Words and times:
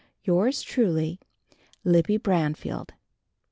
Yours 0.23 0.63
truly, 0.63 1.19
Libby 1.83 2.17
Branfield." 2.17 2.89